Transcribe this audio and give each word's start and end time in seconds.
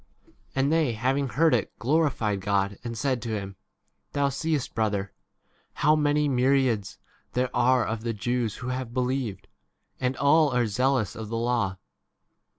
20 0.53 0.53
And 0.55 0.73
they 0.73 0.93
having 0.93 1.27
heard 1.29 1.53
[it] 1.53 1.77
glorified 1.77 2.41
God, 2.41 2.71
m 2.71 2.77
and 2.83 2.97
said 2.97 3.21
to 3.21 3.29
him, 3.37 3.55
Thou 4.13 4.29
seest, 4.29 4.73
brother, 4.73 5.13
how 5.73 5.95
many 5.95 6.27
myriads 6.27 6.97
there 7.33 7.55
are 7.55 7.85
of 7.85 8.01
the 8.01 8.11
Jews 8.15 8.55
who 8.55 8.69
have 8.69 8.95
believed, 8.95 9.47
21 9.99 10.07
and 10.07 10.17
all 10.17 10.49
are 10.55 10.65
zealous 10.65 11.15
of 11.15 11.29
the 11.29 11.37
law. 11.37 11.77